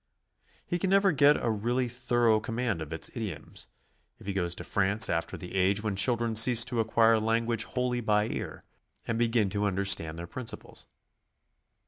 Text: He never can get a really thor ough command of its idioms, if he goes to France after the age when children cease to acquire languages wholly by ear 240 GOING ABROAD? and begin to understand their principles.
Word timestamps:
He 0.65 0.79
never 0.81 1.11
can 1.11 1.15
get 1.15 1.37
a 1.45 1.51
really 1.51 1.87
thor 1.87 2.27
ough 2.27 2.39
command 2.41 2.81
of 2.81 2.91
its 2.91 3.11
idioms, 3.13 3.67
if 4.17 4.25
he 4.25 4.33
goes 4.33 4.55
to 4.55 4.63
France 4.63 5.11
after 5.11 5.37
the 5.37 5.53
age 5.53 5.83
when 5.83 5.95
children 5.95 6.35
cease 6.35 6.65
to 6.65 6.79
acquire 6.79 7.19
languages 7.19 7.73
wholly 7.73 8.01
by 8.01 8.23
ear 8.23 8.63
240 9.05 9.05
GOING 9.05 9.05
ABROAD? 9.05 9.09
and 9.11 9.19
begin 9.19 9.49
to 9.51 9.65
understand 9.67 10.17
their 10.17 10.25
principles. 10.25 10.87